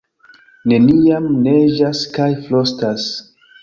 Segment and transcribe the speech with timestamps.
[0.71, 3.11] Neniam neĝas kaj frostas.